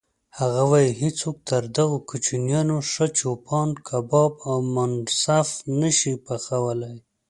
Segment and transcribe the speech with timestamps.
[0.39, 6.95] هغه وایي: هیڅوک تر دغو کوچیانو ښه چوپان کباب او منسف نه شي پخولی.